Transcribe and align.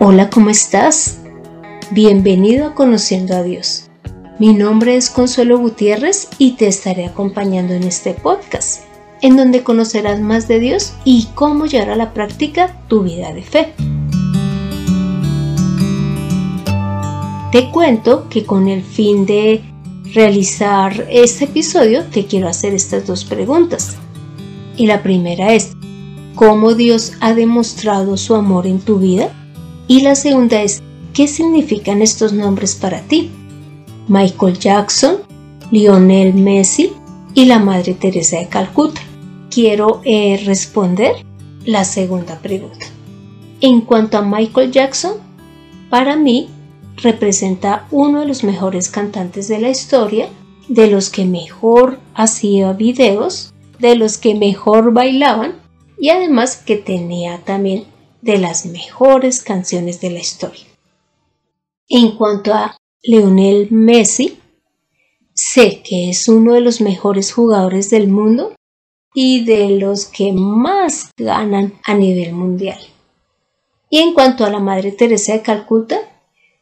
Hola, 0.00 0.30
¿cómo 0.30 0.48
estás? 0.48 1.18
Bienvenido 1.90 2.68
a 2.68 2.74
Conociendo 2.76 3.34
a 3.34 3.42
Dios. 3.42 3.90
Mi 4.38 4.54
nombre 4.54 4.94
es 4.94 5.10
Consuelo 5.10 5.58
Gutiérrez 5.58 6.28
y 6.38 6.52
te 6.52 6.68
estaré 6.68 7.04
acompañando 7.04 7.74
en 7.74 7.82
este 7.82 8.14
podcast, 8.14 8.84
en 9.22 9.36
donde 9.36 9.64
conocerás 9.64 10.20
más 10.20 10.46
de 10.46 10.60
Dios 10.60 10.92
y 11.04 11.26
cómo 11.34 11.66
llevar 11.66 11.90
a 11.90 11.96
la 11.96 12.14
práctica 12.14 12.80
tu 12.86 13.02
vida 13.02 13.32
de 13.32 13.42
fe. 13.42 13.72
Te 17.50 17.68
cuento 17.72 18.28
que 18.28 18.46
con 18.46 18.68
el 18.68 18.84
fin 18.84 19.26
de 19.26 19.64
realizar 20.14 21.08
este 21.10 21.46
episodio 21.46 22.04
te 22.04 22.24
quiero 22.26 22.46
hacer 22.46 22.72
estas 22.72 23.04
dos 23.04 23.24
preguntas. 23.24 23.96
Y 24.76 24.86
la 24.86 25.02
primera 25.02 25.54
es, 25.54 25.72
¿cómo 26.36 26.74
Dios 26.74 27.14
ha 27.18 27.34
demostrado 27.34 28.16
su 28.16 28.36
amor 28.36 28.68
en 28.68 28.78
tu 28.78 29.00
vida? 29.00 29.32
Y 29.88 30.02
la 30.02 30.14
segunda 30.14 30.60
es, 30.60 30.82
¿qué 31.14 31.26
significan 31.26 32.02
estos 32.02 32.34
nombres 32.34 32.74
para 32.74 33.00
ti? 33.00 33.30
Michael 34.06 34.58
Jackson, 34.58 35.16
Lionel 35.70 36.34
Messi 36.34 36.92
y 37.34 37.46
la 37.46 37.58
Madre 37.58 37.94
Teresa 37.94 38.38
de 38.38 38.48
Calcuta. 38.48 39.00
Quiero 39.50 40.02
eh, 40.04 40.42
responder 40.44 41.24
la 41.64 41.84
segunda 41.84 42.38
pregunta. 42.38 42.84
En 43.62 43.80
cuanto 43.80 44.18
a 44.18 44.22
Michael 44.22 44.72
Jackson, 44.72 45.14
para 45.88 46.16
mí 46.16 46.50
representa 46.96 47.86
uno 47.90 48.20
de 48.20 48.26
los 48.26 48.44
mejores 48.44 48.90
cantantes 48.90 49.48
de 49.48 49.58
la 49.58 49.70
historia, 49.70 50.28
de 50.68 50.88
los 50.88 51.08
que 51.08 51.24
mejor 51.24 51.98
hacía 52.14 52.74
videos, 52.74 53.54
de 53.78 53.96
los 53.96 54.18
que 54.18 54.34
mejor 54.34 54.92
bailaban 54.92 55.54
y 55.98 56.10
además 56.10 56.56
que 56.56 56.76
tenía 56.76 57.38
también 57.38 57.84
de 58.20 58.38
las 58.38 58.66
mejores 58.66 59.42
canciones 59.42 60.00
de 60.00 60.10
la 60.10 60.18
historia. 60.18 60.66
En 61.88 62.16
cuanto 62.16 62.52
a 62.52 62.76
Leonel 63.02 63.68
Messi, 63.70 64.38
sé 65.34 65.82
que 65.82 66.10
es 66.10 66.28
uno 66.28 66.54
de 66.54 66.60
los 66.60 66.80
mejores 66.80 67.32
jugadores 67.32 67.90
del 67.90 68.08
mundo 68.08 68.54
y 69.14 69.44
de 69.44 69.70
los 69.70 70.06
que 70.06 70.32
más 70.32 71.10
ganan 71.16 71.74
a 71.84 71.94
nivel 71.94 72.32
mundial. 72.32 72.78
Y 73.90 73.98
en 73.98 74.12
cuanto 74.14 74.44
a 74.44 74.50
la 74.50 74.60
Madre 74.60 74.92
Teresa 74.92 75.32
de 75.32 75.42
Calcuta, 75.42 75.98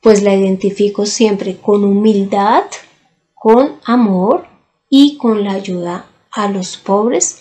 pues 0.01 0.23
la 0.23 0.35
identifico 0.35 1.07
siempre 1.07 1.57
con 1.57 1.85
humildad, 1.85 2.65
con 3.35 3.81
amor 3.85 4.47
y 4.89 5.17
con 5.17 5.43
la 5.43 5.53
ayuda 5.53 6.07
a 6.31 6.49
los 6.49 6.77
pobres 6.77 7.41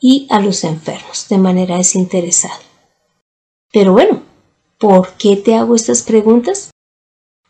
y 0.00 0.26
a 0.30 0.38
los 0.38 0.64
enfermos 0.64 1.28
de 1.28 1.38
manera 1.38 1.78
desinteresada. 1.78 2.63
Pero 3.74 3.92
bueno, 3.92 4.22
¿por 4.78 5.14
qué 5.14 5.34
te 5.34 5.56
hago 5.56 5.74
estas 5.74 6.02
preguntas? 6.02 6.70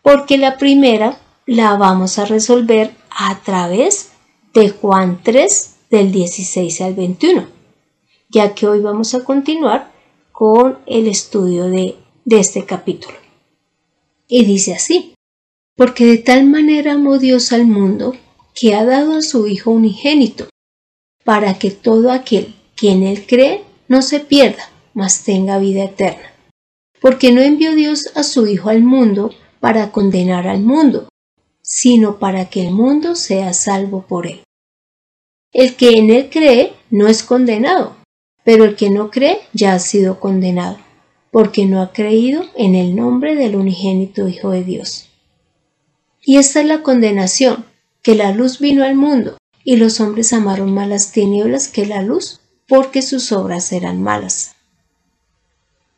Porque 0.00 0.38
la 0.38 0.56
primera 0.56 1.20
la 1.44 1.76
vamos 1.76 2.18
a 2.18 2.24
resolver 2.24 2.96
a 3.10 3.42
través 3.42 4.08
de 4.54 4.70
Juan 4.70 5.20
3 5.22 5.74
del 5.90 6.12
16 6.12 6.80
al 6.80 6.94
21, 6.94 7.46
ya 8.30 8.54
que 8.54 8.66
hoy 8.66 8.80
vamos 8.80 9.12
a 9.12 9.22
continuar 9.22 9.92
con 10.32 10.78
el 10.86 11.08
estudio 11.08 11.64
de, 11.66 11.96
de 12.24 12.40
este 12.40 12.64
capítulo. 12.64 13.18
Y 14.26 14.46
dice 14.46 14.72
así, 14.72 15.12
porque 15.76 16.06
de 16.06 16.18
tal 16.18 16.46
manera 16.46 16.94
amó 16.94 17.18
Dios 17.18 17.52
al 17.52 17.66
mundo 17.66 18.14
que 18.54 18.74
ha 18.74 18.86
dado 18.86 19.18
a 19.18 19.22
su 19.22 19.46
Hijo 19.46 19.72
unigénito, 19.72 20.48
para 21.22 21.58
que 21.58 21.70
todo 21.70 22.10
aquel 22.10 22.54
que 22.76 22.92
en 22.92 23.02
él 23.02 23.26
cree 23.26 23.62
no 23.88 24.00
se 24.00 24.20
pierda, 24.20 24.70
mas 24.94 25.24
tenga 25.24 25.58
vida 25.58 25.84
eterna. 25.84 26.32
Porque 27.00 27.32
no 27.32 27.42
envió 27.42 27.74
Dios 27.74 28.12
a 28.14 28.22
su 28.22 28.46
Hijo 28.46 28.70
al 28.70 28.82
mundo 28.82 29.34
para 29.60 29.92
condenar 29.92 30.46
al 30.46 30.62
mundo, 30.62 31.08
sino 31.60 32.18
para 32.18 32.48
que 32.48 32.66
el 32.66 32.72
mundo 32.72 33.16
sea 33.16 33.52
salvo 33.52 34.02
por 34.02 34.26
él. 34.26 34.42
El 35.52 35.76
que 35.76 35.98
en 35.98 36.10
él 36.10 36.30
cree 36.30 36.72
no 36.90 37.08
es 37.08 37.22
condenado, 37.22 37.96
pero 38.44 38.64
el 38.64 38.76
que 38.76 38.90
no 38.90 39.10
cree 39.10 39.40
ya 39.52 39.74
ha 39.74 39.78
sido 39.78 40.20
condenado, 40.20 40.78
porque 41.30 41.66
no 41.66 41.82
ha 41.82 41.92
creído 41.92 42.44
en 42.56 42.74
el 42.74 42.96
nombre 42.96 43.34
del 43.34 43.56
unigénito 43.56 44.28
Hijo 44.28 44.50
de 44.50 44.64
Dios. 44.64 45.10
Y 46.22 46.38
esta 46.38 46.60
es 46.60 46.66
la 46.66 46.82
condenación, 46.82 47.66
que 48.02 48.14
la 48.14 48.32
luz 48.32 48.58
vino 48.58 48.84
al 48.84 48.94
mundo, 48.94 49.36
y 49.62 49.76
los 49.76 50.00
hombres 50.00 50.32
amaron 50.32 50.72
más 50.72 50.88
las 50.88 51.12
tinieblas 51.12 51.68
que 51.68 51.86
la 51.86 52.02
luz, 52.02 52.40
porque 52.66 53.02
sus 53.02 53.32
obras 53.32 53.72
eran 53.72 54.02
malas 54.02 54.53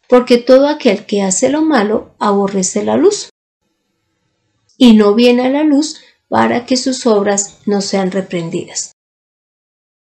porque 0.08 0.38
todo 0.38 0.68
aquel 0.68 1.06
que 1.06 1.22
hace 1.22 1.48
lo 1.48 1.62
malo 1.62 2.14
aborrece 2.18 2.84
la 2.84 2.96
luz 2.96 3.30
y 4.78 4.94
no 4.94 5.14
viene 5.14 5.46
a 5.46 5.50
la 5.50 5.64
luz 5.64 6.00
para 6.28 6.66
que 6.66 6.76
sus 6.76 7.06
obras 7.06 7.58
no 7.66 7.80
sean 7.80 8.10
reprendidas. 8.10 8.92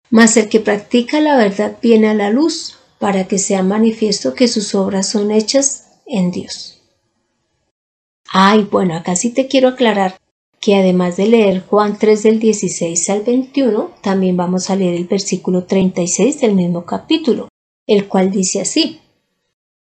Mas 0.10 0.38
el 0.38 0.50
que 0.50 0.60
practica 0.60 1.20
la 1.20 1.38
verdad 1.38 1.78
viene 1.82 2.10
a 2.10 2.14
la 2.14 2.30
luz 2.30 2.78
para 3.00 3.28
que 3.28 3.38
sea 3.38 3.64
manifiesto 3.64 4.34
que 4.34 4.48
sus 4.48 4.76
obras 4.76 5.10
son 5.10 5.32
hechas 5.32 5.88
en 6.06 6.32
Dios. 6.32 6.82
Ay, 8.32 8.68
bueno, 8.70 8.96
acá 8.96 9.16
sí 9.16 9.32
te 9.32 9.48
quiero 9.48 9.70
aclarar 9.70 10.18
que 10.60 10.76
además 10.76 11.18
de 11.18 11.28
leer 11.28 11.66
Juan 11.68 11.98
3 12.00 12.24
del 12.24 12.40
16 12.40 13.10
al 13.10 13.22
21, 13.24 13.92
también 14.02 14.38
vamos 14.38 14.70
a 14.70 14.76
leer 14.78 14.96
el 14.96 15.06
versículo 15.06 15.66
36 15.66 16.40
del 16.40 16.56
mismo 16.56 16.86
capítulo, 16.86 17.50
el 17.86 18.08
cual 18.08 18.32
dice 18.32 18.62
así, 18.62 19.02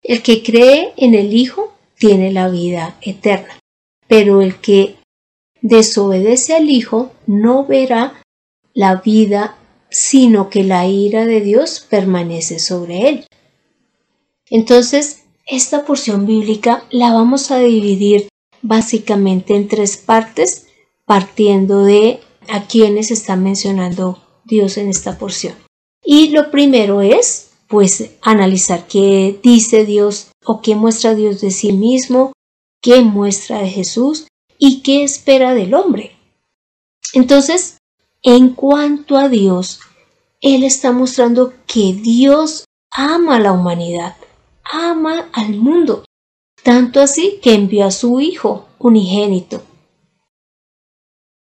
el 0.02 0.22
que 0.22 0.42
cree 0.42 0.92
en 0.96 1.14
el 1.14 1.34
Hijo 1.34 1.74
tiene 1.98 2.32
la 2.32 2.48
vida 2.48 2.96
eterna, 3.00 3.58
pero 4.06 4.42
el 4.42 4.60
que 4.60 4.96
desobedece 5.60 6.54
al 6.54 6.70
Hijo 6.70 7.12
no 7.26 7.66
verá 7.66 8.22
la 8.74 8.96
vida, 8.96 9.56
sino 9.90 10.50
que 10.50 10.62
la 10.62 10.86
ira 10.86 11.26
de 11.26 11.40
Dios 11.40 11.86
permanece 11.88 12.58
sobre 12.58 13.08
él. 13.08 13.26
Entonces, 14.50 15.24
esta 15.46 15.84
porción 15.84 16.26
bíblica 16.26 16.84
la 16.90 17.12
vamos 17.12 17.50
a 17.50 17.58
dividir 17.58 18.28
básicamente 18.62 19.54
en 19.56 19.68
tres 19.68 19.96
partes, 19.96 20.66
partiendo 21.04 21.84
de 21.84 22.20
a 22.48 22.66
quienes 22.66 23.10
está 23.10 23.36
mencionando 23.36 24.22
Dios 24.44 24.76
en 24.78 24.88
esta 24.88 25.18
porción. 25.18 25.54
Y 26.04 26.30
lo 26.30 26.50
primero 26.50 27.02
es 27.02 27.47
pues 27.68 28.12
analizar 28.22 28.86
qué 28.86 29.38
dice 29.42 29.84
Dios 29.84 30.28
o 30.44 30.60
qué 30.62 30.74
muestra 30.74 31.14
Dios 31.14 31.40
de 31.40 31.50
sí 31.50 31.72
mismo, 31.72 32.32
qué 32.82 33.02
muestra 33.02 33.58
de 33.60 33.68
Jesús 33.68 34.26
y 34.58 34.82
qué 34.82 35.04
espera 35.04 35.54
del 35.54 35.74
hombre. 35.74 36.16
Entonces, 37.12 37.76
en 38.22 38.54
cuanto 38.54 39.16
a 39.16 39.28
Dios, 39.28 39.80
Él 40.40 40.64
está 40.64 40.92
mostrando 40.92 41.52
que 41.66 41.92
Dios 41.92 42.64
ama 42.90 43.36
a 43.36 43.40
la 43.40 43.52
humanidad, 43.52 44.16
ama 44.64 45.28
al 45.32 45.56
mundo, 45.56 46.04
tanto 46.62 47.00
así 47.00 47.38
que 47.42 47.54
envió 47.54 47.86
a 47.86 47.90
su 47.90 48.18
Hijo 48.20 48.66
unigénito, 48.78 49.62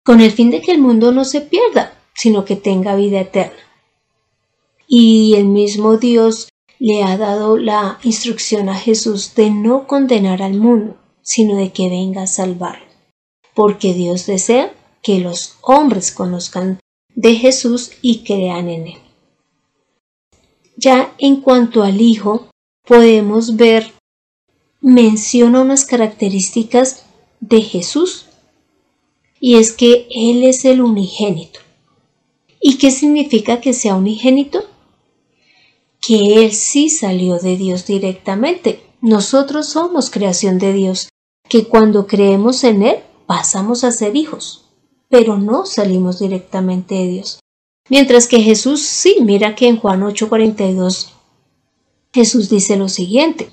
con 0.03 0.21
el 0.21 0.31
fin 0.31 0.49
de 0.49 0.61
que 0.61 0.71
el 0.71 0.79
mundo 0.79 1.11
no 1.11 1.23
se 1.23 1.41
pierda, 1.41 1.99
sino 2.15 2.45
que 2.45 2.55
tenga 2.55 2.95
vida 2.95 3.19
eterna 3.19 3.64
y 4.87 5.35
el 5.35 5.45
mismo 5.45 5.97
Dios 5.97 6.49
le 6.79 7.03
ha 7.03 7.17
dado 7.17 7.57
la 7.57 7.99
instrucción 8.03 8.69
a 8.69 8.75
Jesús 8.75 9.33
de 9.35 9.49
no 9.49 9.87
condenar 9.87 10.41
al 10.41 10.55
mundo, 10.55 10.97
sino 11.21 11.55
de 11.55 11.71
que 11.71 11.89
venga 11.89 12.23
a 12.23 12.27
salvarlo, 12.27 12.85
porque 13.53 13.93
Dios 13.93 14.25
desea 14.25 14.73
que 15.01 15.19
los 15.19 15.55
hombres 15.61 16.11
conozcan 16.11 16.79
de 17.15 17.35
Jesús 17.35 17.91
y 18.01 18.23
crean 18.23 18.69
en 18.69 18.87
él. 18.87 18.97
Ya 20.77 21.13
en 21.17 21.37
cuanto 21.37 21.83
al 21.83 22.01
Hijo, 22.01 22.49
podemos 22.85 23.55
ver, 23.55 23.93
menciona 24.81 25.61
unas 25.61 25.85
características 25.85 27.05
de 27.39 27.61
Jesús, 27.61 28.27
y 29.39 29.55
es 29.55 29.73
que 29.73 30.07
Él 30.09 30.43
es 30.43 30.65
el 30.65 30.81
unigénito. 30.81 31.59
¿Y 32.59 32.77
qué 32.77 32.91
significa 32.91 33.61
que 33.61 33.73
sea 33.73 33.95
unigénito? 33.95 34.65
Que 36.05 36.43
Él 36.43 36.51
sí 36.51 36.89
salió 36.89 37.39
de 37.39 37.57
Dios 37.57 37.85
directamente. 37.85 38.81
Nosotros 39.01 39.69
somos 39.69 40.09
creación 40.09 40.59
de 40.59 40.73
Dios, 40.73 41.09
que 41.49 41.67
cuando 41.67 42.05
creemos 42.05 42.63
en 42.63 42.83
Él 42.83 42.97
pasamos 43.25 43.83
a 43.83 43.91
ser 43.91 44.15
hijos, 44.15 44.65
pero 45.09 45.37
no 45.37 45.65
salimos 45.65 46.19
directamente 46.19 46.95
de 46.95 47.07
Dios. 47.07 47.39
Mientras 47.89 48.27
que 48.27 48.41
Jesús 48.41 48.81
sí, 48.81 49.17
mira 49.21 49.55
que 49.55 49.67
en 49.67 49.77
Juan 49.77 50.01
8:42 50.01 51.11
Jesús 52.13 52.49
dice 52.49 52.77
lo 52.77 52.87
siguiente, 52.87 53.49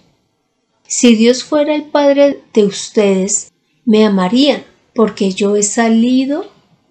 si 0.87 1.16
Dios 1.16 1.44
fuera 1.44 1.75
el 1.75 1.84
Padre 1.84 2.43
de 2.52 2.64
ustedes, 2.64 3.50
me 3.84 4.04
amarían, 4.04 4.64
porque 4.94 5.32
yo 5.32 5.56
he 5.56 5.62
salido 5.62 6.44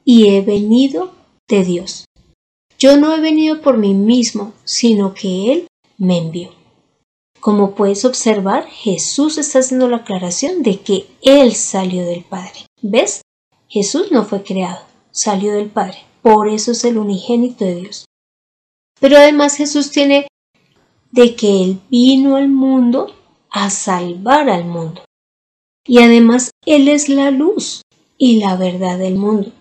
y 0.03 0.29
he 0.29 0.41
venido 0.41 1.13
de 1.47 1.63
Dios. 1.63 2.05
Yo 2.81 2.97
no 2.97 3.13
he 3.13 3.21
venido 3.21 3.61
por 3.61 3.77
mí 3.77 3.93
mismo, 3.93 4.53
sino 4.63 5.13
que 5.13 5.51
Él 5.51 5.67
me 5.99 6.17
envió. 6.17 6.49
Como 7.39 7.75
puedes 7.75 8.05
observar, 8.05 8.65
Jesús 8.65 9.37
está 9.37 9.59
haciendo 9.59 9.87
la 9.87 9.97
aclaración 9.97 10.63
de 10.63 10.79
que 10.79 11.05
Él 11.21 11.53
salió 11.53 12.03
del 12.03 12.23
Padre. 12.23 12.65
¿Ves? 12.81 13.21
Jesús 13.67 14.11
no 14.11 14.25
fue 14.25 14.41
creado, 14.41 14.83
salió 15.11 15.53
del 15.53 15.69
Padre. 15.69 15.99
Por 16.23 16.49
eso 16.49 16.71
es 16.71 16.83
el 16.83 16.97
unigénito 16.97 17.65
de 17.65 17.75
Dios. 17.75 18.05
Pero 18.99 19.17
además 19.17 19.57
Jesús 19.57 19.91
tiene 19.91 20.27
de 21.11 21.35
que 21.35 21.61
Él 21.61 21.81
vino 21.91 22.35
al 22.35 22.49
mundo 22.49 23.13
a 23.51 23.69
salvar 23.69 24.49
al 24.49 24.65
mundo. 24.65 25.03
Y 25.85 25.99
además 25.99 26.49
Él 26.65 26.87
es 26.87 27.09
la 27.09 27.29
luz 27.29 27.83
y 28.17 28.39
la 28.39 28.55
verdad 28.55 28.97
del 28.97 29.17
mundo. 29.17 29.51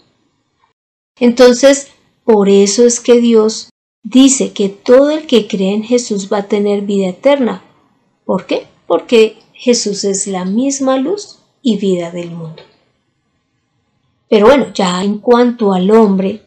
Entonces, 1.19 1.91
por 2.25 2.49
eso 2.49 2.87
es 2.87 3.01
que 3.01 3.21
Dios 3.21 3.71
dice 4.03 4.53
que 4.53 4.69
todo 4.69 5.11
el 5.11 5.27
que 5.27 5.47
cree 5.47 5.75
en 5.75 5.83
Jesús 5.83 6.31
va 6.33 6.39
a 6.39 6.49
tener 6.49 6.83
vida 6.83 7.09
eterna. 7.09 7.63
¿Por 8.25 8.47
qué? 8.47 8.67
Porque 8.87 9.39
Jesús 9.53 10.05
es 10.05 10.27
la 10.27 10.45
misma 10.45 10.97
luz 10.99 11.39
y 11.63 11.77
vida 11.77 12.11
del 12.11 12.31
mundo. 12.31 12.63
Pero 14.29 14.47
bueno, 14.47 14.73
ya 14.73 15.03
en 15.03 15.19
cuanto 15.19 15.73
al 15.73 15.91
hombre, 15.91 16.47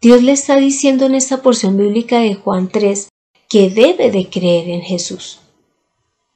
Dios 0.00 0.22
le 0.22 0.32
está 0.32 0.56
diciendo 0.56 1.06
en 1.06 1.14
esta 1.14 1.42
porción 1.42 1.76
bíblica 1.76 2.20
de 2.20 2.34
Juan 2.34 2.68
3 2.68 3.08
que 3.48 3.70
debe 3.70 4.10
de 4.10 4.30
creer 4.30 4.68
en 4.68 4.82
Jesús. 4.82 5.40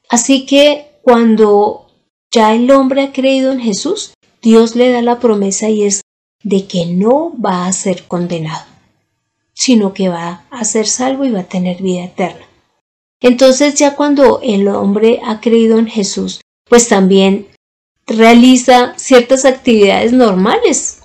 Así 0.09 0.45
que 0.45 0.99
cuando 1.01 1.87
ya 2.31 2.53
el 2.53 2.69
hombre 2.71 3.01
ha 3.01 3.11
creído 3.11 3.51
en 3.51 3.59
Jesús, 3.59 4.13
Dios 4.41 4.75
le 4.75 4.91
da 4.91 5.01
la 5.01 5.19
promesa 5.19 5.69
y 5.69 5.83
es 5.83 6.01
de 6.47 6.65
que 6.65 6.85
no 6.85 7.33
va 7.43 7.67
a 7.67 7.73
ser 7.73 8.07
condenado, 8.07 8.65
sino 9.53 9.93
que 9.93 10.07
va 10.07 10.45
a 10.49 10.63
ser 10.63 10.87
salvo 10.87 11.25
y 11.25 11.31
va 11.31 11.41
a 11.41 11.49
tener 11.49 11.81
vida 11.81 12.05
eterna. 12.05 12.45
Entonces 13.19 13.75
ya 13.75 13.97
cuando 13.97 14.39
el 14.41 14.69
hombre 14.69 15.19
ha 15.25 15.41
creído 15.41 15.77
en 15.77 15.87
Jesús, 15.87 16.39
pues 16.69 16.87
también 16.87 17.47
realiza 18.05 18.93
ciertas 18.97 19.43
actividades 19.43 20.13
normales, 20.13 21.01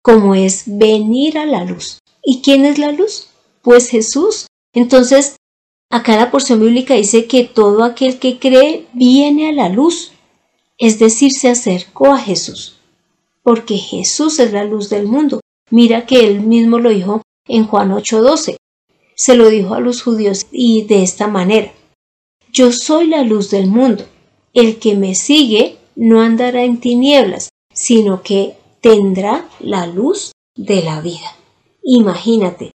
como 0.00 0.34
es 0.34 0.62
venir 0.64 1.36
a 1.36 1.44
la 1.44 1.64
luz. 1.64 1.98
¿Y 2.24 2.40
quién 2.40 2.64
es 2.64 2.78
la 2.78 2.92
luz? 2.92 3.28
Pues 3.60 3.90
Jesús. 3.90 4.46
Entonces, 4.72 5.36
acá 5.90 6.16
la 6.16 6.30
porción 6.30 6.60
bíblica 6.60 6.94
dice 6.94 7.26
que 7.26 7.44
todo 7.44 7.84
aquel 7.84 8.18
que 8.18 8.38
cree 8.38 8.86
viene 8.94 9.50
a 9.50 9.52
la 9.52 9.68
luz, 9.68 10.12
es 10.78 10.98
decir, 10.98 11.32
se 11.32 11.50
acercó 11.50 12.14
a 12.14 12.18
Jesús, 12.18 12.77
porque 13.42 13.76
Jesús 13.76 14.38
es 14.38 14.52
la 14.52 14.64
luz 14.64 14.88
del 14.90 15.06
mundo. 15.06 15.40
Mira 15.70 16.06
que 16.06 16.26
él 16.26 16.40
mismo 16.40 16.78
lo 16.78 16.90
dijo 16.90 17.22
en 17.46 17.66
Juan 17.66 17.90
8:12. 17.92 18.56
Se 19.14 19.36
lo 19.36 19.48
dijo 19.48 19.74
a 19.74 19.80
los 19.80 20.02
judíos 20.02 20.46
y 20.52 20.84
de 20.84 21.02
esta 21.02 21.26
manera. 21.26 21.72
Yo 22.52 22.72
soy 22.72 23.08
la 23.08 23.22
luz 23.22 23.50
del 23.50 23.66
mundo. 23.66 24.04
El 24.54 24.78
que 24.78 24.94
me 24.94 25.14
sigue 25.14 25.76
no 25.96 26.20
andará 26.20 26.62
en 26.62 26.80
tinieblas, 26.80 27.50
sino 27.74 28.22
que 28.22 28.56
tendrá 28.80 29.48
la 29.60 29.86
luz 29.86 30.32
de 30.56 30.82
la 30.82 31.00
vida. 31.00 31.36
Imagínate, 31.82 32.72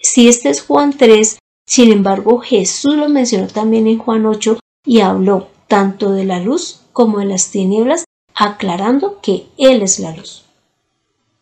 si 0.00 0.28
este 0.28 0.50
es 0.50 0.62
Juan 0.62 0.96
3, 0.96 1.38
sin 1.66 1.92
embargo 1.92 2.38
Jesús 2.40 2.94
lo 2.96 3.08
mencionó 3.08 3.46
también 3.46 3.86
en 3.86 3.98
Juan 3.98 4.26
8 4.26 4.58
y 4.84 5.00
habló 5.00 5.48
tanto 5.68 6.10
de 6.12 6.24
la 6.24 6.40
luz 6.40 6.80
como 6.92 7.20
de 7.20 7.26
las 7.26 7.50
tinieblas, 7.50 8.04
aclarando 8.34 9.20
que 9.20 9.46
Él 9.58 9.82
es 9.82 9.98
la 9.98 10.14
luz. 10.16 10.44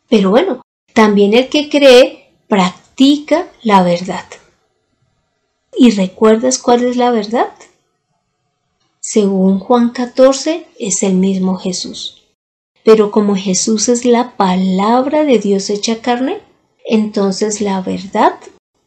Pero 0.08 0.30
bueno, 0.30 0.62
también 0.92 1.34
el 1.34 1.48
que 1.48 1.68
cree 1.68 2.32
practica 2.48 3.48
la 3.62 3.82
verdad. 3.82 4.24
¿Y 5.76 5.92
recuerdas 5.92 6.58
cuál 6.58 6.84
es 6.84 6.96
la 6.96 7.10
verdad? 7.10 7.52
Según 9.00 9.60
Juan 9.60 9.90
14, 9.90 10.66
es 10.78 11.02
el 11.02 11.14
mismo 11.14 11.56
Jesús. 11.56 12.22
Pero 12.84 13.10
como 13.10 13.36
Jesús 13.36 13.88
es 13.88 14.04
la 14.04 14.36
palabra 14.36 15.24
de 15.24 15.38
Dios 15.38 15.70
hecha 15.70 16.00
carne, 16.00 16.40
entonces 16.84 17.60
la 17.60 17.80
verdad 17.80 18.38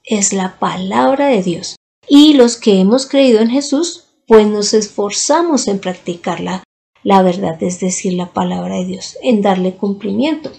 es 0.03 0.33
la 0.33 0.59
palabra 0.59 1.27
de 1.27 1.41
Dios. 1.41 1.75
Y 2.07 2.33
los 2.33 2.57
que 2.57 2.79
hemos 2.79 3.07
creído 3.07 3.39
en 3.39 3.49
Jesús, 3.49 4.05
pues 4.27 4.45
nos 4.45 4.73
esforzamos 4.73 5.67
en 5.67 5.79
practicarla, 5.79 6.63
la 7.03 7.21
verdad, 7.21 7.61
es 7.61 7.79
decir, 7.79 8.13
la 8.13 8.31
palabra 8.33 8.75
de 8.75 8.85
Dios, 8.85 9.17
en 9.21 9.41
darle 9.41 9.75
cumplimiento. 9.75 10.51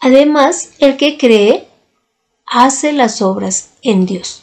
Además, 0.00 0.72
el 0.78 0.96
que 0.96 1.16
cree 1.16 1.66
hace 2.46 2.92
las 2.92 3.22
obras 3.22 3.74
en 3.82 4.06
Dios. 4.06 4.42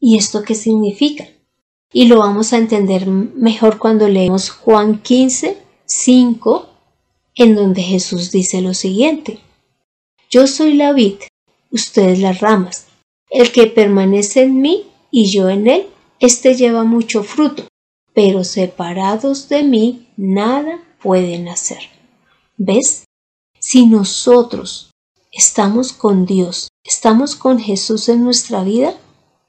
¿Y 0.00 0.18
esto 0.18 0.42
qué 0.42 0.54
significa? 0.54 1.26
y 1.94 2.06
lo 2.06 2.18
vamos 2.18 2.52
a 2.52 2.58
entender 2.58 3.06
mejor 3.06 3.78
cuando 3.78 4.08
leemos 4.08 4.50
Juan 4.50 5.00
15, 5.00 5.56
5, 5.86 6.68
en 7.36 7.54
donde 7.54 7.82
Jesús 7.82 8.32
dice 8.32 8.60
lo 8.60 8.74
siguiente. 8.74 9.38
Yo 10.28 10.48
soy 10.48 10.74
la 10.74 10.92
vid, 10.92 11.14
ustedes 11.70 12.18
las 12.18 12.40
ramas. 12.40 12.88
El 13.30 13.52
que 13.52 13.68
permanece 13.68 14.42
en 14.42 14.60
mí 14.60 14.86
y 15.12 15.30
yo 15.30 15.48
en 15.48 15.68
él, 15.68 15.86
éste 16.18 16.56
lleva 16.56 16.82
mucho 16.82 17.22
fruto, 17.22 17.68
pero 18.14 18.44
separados 18.44 19.48
de 19.48 19.64
mí 19.64 20.08
nada 20.16 20.82
pueden 21.02 21.48
hacer. 21.48 21.80
¿Ves? 22.56 23.04
Si 23.58 23.86
nosotros 23.86 24.90
estamos 25.32 25.92
con 25.92 26.24
Dios, 26.24 26.68
estamos 26.84 27.34
con 27.34 27.58
Jesús 27.58 28.08
en 28.08 28.24
nuestra 28.24 28.62
vida, 28.62 28.94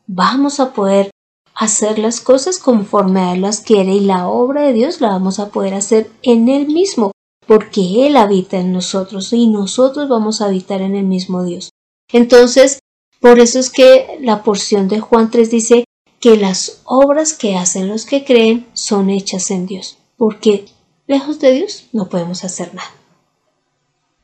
vamos 0.08 0.60
a 0.60 0.74
poder 0.74 1.12
hacer 1.54 2.00
las 2.00 2.20
cosas 2.20 2.60
conforme 2.60 3.34
Él 3.34 3.42
las 3.42 3.62
quiere 3.62 3.94
y 3.94 4.00
la 4.02 4.28
obra 4.28 4.64
de 4.64 4.74
Dios 4.74 5.00
la 5.00 5.10
vamos 5.10 5.40
a 5.40 5.50
poder 5.50 5.74
hacer 5.74 6.12
en 6.24 6.50
Él 6.50 6.68
mismo, 6.68 7.12
porque 7.48 8.08
Él 8.08 8.18
habita 8.18 8.58
en 8.58 8.74
nosotros 8.74 9.32
y 9.32 9.48
nosotros 9.48 10.10
vamos 10.10 10.42
a 10.42 10.46
habitar 10.46 10.82
en 10.82 10.96
el 10.96 11.06
mismo 11.06 11.44
Dios. 11.44 11.70
Entonces, 12.12 12.80
por 13.22 13.40
eso 13.40 13.60
es 13.60 13.70
que 13.70 14.18
la 14.22 14.44
porción 14.44 14.88
de 14.88 15.00
Juan 15.00 15.32
3 15.32 15.50
dice 15.50 15.86
que 16.20 16.38
las 16.38 16.82
obras 16.86 17.34
que 17.34 17.56
hacen 17.56 17.88
los 17.88 18.06
que 18.06 18.24
creen 18.24 18.68
son 18.74 19.10
hechas 19.10 19.52
en 19.52 19.66
Dios, 19.66 19.98
porque 20.18 20.66
lejos 21.08 21.40
de 21.40 21.54
Dios 21.54 21.86
no 21.92 22.10
podemos 22.10 22.44
hacer 22.44 22.74
nada. 22.74 22.92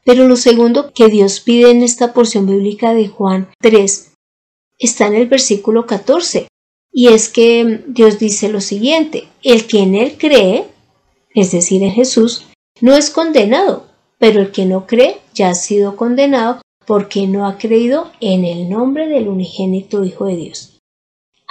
Pero 0.04 0.28
lo 0.28 0.36
segundo 0.36 0.92
que 0.94 1.08
Dios 1.08 1.40
pide 1.42 1.70
en 1.70 1.84
esta 1.84 2.14
porción 2.14 2.48
bíblica 2.48 2.94
de 2.94 3.08
Juan 3.08 3.50
3 3.60 4.12
está 4.80 5.08
en 5.08 5.16
el 5.16 5.28
versículo 5.28 5.86
14, 5.86 6.48
y 6.92 7.08
es 7.10 7.30
que 7.30 7.84
Dios 7.88 8.20
dice 8.20 8.50
lo 8.50 8.62
siguiente, 8.62 9.28
el 9.44 9.68
que 9.68 9.80
en 9.80 9.96
Él 9.96 10.18
cree, 10.18 10.66
es 11.34 11.52
decir, 11.52 11.84
en 11.84 11.92
Jesús, 11.92 12.48
no 12.82 12.96
es 12.96 13.12
condenado, 13.12 13.86
pero 14.18 14.42
el 14.42 14.52
que 14.52 14.66
no 14.66 14.88
cree 14.88 15.20
ya 15.34 15.50
ha 15.50 15.56
sido 15.56 15.96
condenado 15.96 16.62
porque 16.86 17.28
no 17.28 17.48
ha 17.48 17.58
creído 17.58 18.12
en 18.20 18.44
el 18.44 18.70
nombre 18.70 19.08
del 19.08 19.28
unigénito 19.28 20.04
Hijo 20.04 20.26
de 20.26 20.36
Dios. 20.36 20.71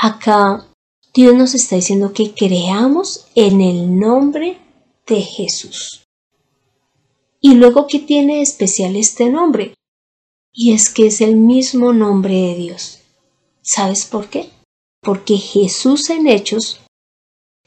Acá 0.01 0.67
Dios 1.13 1.35
nos 1.35 1.55
está 1.55 1.77
diciendo 1.77 2.13
que 2.13 2.33
creamos 2.33 3.27
en 3.35 3.61
el 3.61 3.99
nombre 3.99 4.59
de 5.07 5.21
Jesús. 5.21 6.05
Y 7.41 7.55
luego, 7.55 7.87
¿qué 7.87 7.99
tiene 7.99 8.43
especial 8.43 8.97
este 8.97 9.29
nombre? 9.29 9.75
Y 10.53 10.73
es 10.73 10.91
que 10.91 11.07
es 11.07 11.21
el 11.21 11.37
mismo 11.37 11.93
nombre 11.93 12.35
de 12.35 12.55
Dios. 12.55 13.01
¿Sabes 13.63 14.05
por 14.05 14.29
qué? 14.29 14.51
porque 15.01 15.39
Jesús 15.39 16.11
en 16.11 16.27
Hechos 16.27 16.81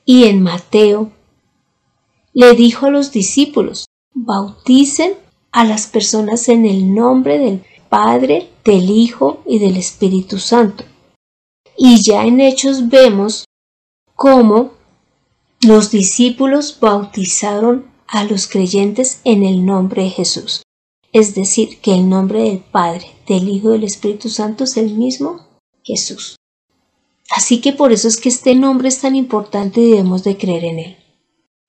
y 0.05 0.25
en 0.25 0.41
Mateo 0.41 1.11
le 2.33 2.53
dijo 2.53 2.87
a 2.87 2.91
los 2.91 3.11
discípulos, 3.11 3.85
bauticen 4.13 5.13
a 5.51 5.65
las 5.65 5.87
personas 5.87 6.49
en 6.49 6.65
el 6.65 6.93
nombre 6.93 7.39
del 7.39 7.63
Padre, 7.89 8.49
del 8.63 8.89
Hijo 8.89 9.41
y 9.45 9.59
del 9.59 9.77
Espíritu 9.77 10.39
Santo. 10.39 10.83
Y 11.85 12.01
ya 12.01 12.23
en 12.23 12.39
Hechos 12.39 12.87
vemos 12.87 13.43
cómo 14.15 14.71
los 15.67 15.91
discípulos 15.91 16.77
bautizaron 16.79 17.91
a 18.07 18.23
los 18.23 18.47
creyentes 18.47 19.19
en 19.25 19.43
el 19.43 19.65
nombre 19.65 20.03
de 20.03 20.09
Jesús. 20.09 20.63
Es 21.11 21.35
decir, 21.35 21.81
que 21.81 21.93
el 21.93 22.07
nombre 22.07 22.43
del 22.43 22.59
Padre, 22.59 23.07
del 23.27 23.49
Hijo 23.49 23.67
y 23.67 23.71
del 23.73 23.83
Espíritu 23.83 24.29
Santo 24.29 24.63
es 24.63 24.77
el 24.77 24.93
mismo 24.93 25.45
Jesús. 25.83 26.37
Así 27.29 27.59
que 27.59 27.73
por 27.73 27.91
eso 27.91 28.07
es 28.07 28.15
que 28.15 28.29
este 28.29 28.55
nombre 28.55 28.87
es 28.87 29.01
tan 29.01 29.17
importante 29.17 29.81
y 29.81 29.89
debemos 29.89 30.23
de 30.23 30.37
creer 30.37 30.63
en 30.63 30.79
él. 30.79 30.97